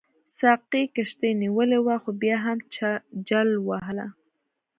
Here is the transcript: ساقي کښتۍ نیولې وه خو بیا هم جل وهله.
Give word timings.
ساقي 0.37 0.83
کښتۍ 0.95 1.31
نیولې 1.43 1.79
وه 1.85 1.95
خو 2.01 2.09
بیا 2.21 2.35
هم 2.45 2.57
جل 3.27 3.49
وهله. 3.67 4.07